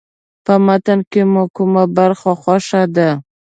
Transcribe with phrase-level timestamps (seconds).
[0.45, 3.09] په متن کې مو کومه برخه خوښه ده.